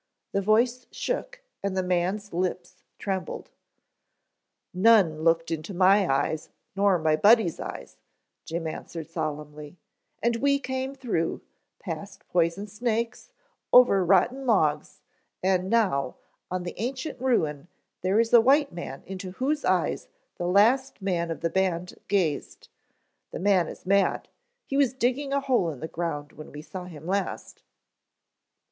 [0.31, 3.51] The voice shook and the man's lips trembled.
[4.73, 7.97] "None looked into my eyes, nor my buddy's eyes,"
[8.43, 9.77] Jim answered solemnly,
[10.23, 11.41] "and we came through,
[11.77, 13.31] past poison snakes,
[13.71, 15.03] over rotten logs,
[15.43, 16.15] and now,
[16.49, 17.67] on the ancient ruin
[18.01, 20.07] there is a white man into whose eyes
[20.37, 22.69] the last man of the band gazed.
[23.29, 24.29] The man is mad,
[24.65, 27.61] he was digging a hole in the ground when we saw him last."